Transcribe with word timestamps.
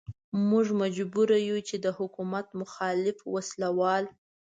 موږ 0.49 0.67
مجبور 0.81 1.29
يو 1.49 1.57
چې 1.67 1.75
د 1.85 1.87
حکومت 1.97 2.47
مخالف 2.61 3.17
وسله 3.33 3.69
وال. 3.79 4.05